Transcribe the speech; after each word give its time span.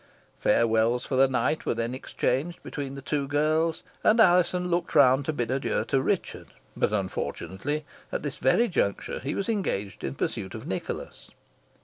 Farewells 0.39 1.05
for 1.05 1.15
the 1.15 1.27
night 1.27 1.67
were 1.67 1.75
then 1.75 1.93
exchanged 1.93 2.63
between 2.63 2.95
the 2.95 3.03
two 3.03 3.27
girls, 3.27 3.83
and 4.03 4.19
Alizon 4.19 4.69
looked 4.69 4.95
round 4.95 5.25
to 5.25 5.31
bid 5.31 5.51
adieu 5.51 5.85
to 5.85 6.01
Richard, 6.01 6.47
but 6.75 6.91
unfortunately, 6.91 7.85
at 8.11 8.23
this 8.23 8.37
very 8.37 8.67
juncture, 8.67 9.19
he 9.19 9.35
was 9.35 9.47
engaged 9.47 10.03
in 10.03 10.15
pursuit 10.15 10.55
of 10.55 10.65
Nicholas. 10.65 11.29